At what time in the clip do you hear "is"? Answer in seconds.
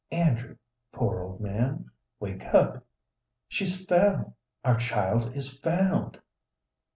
5.35-5.55